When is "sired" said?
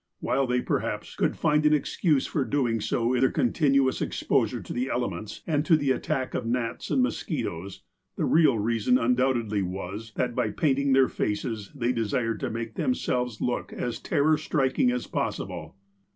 12.09-12.39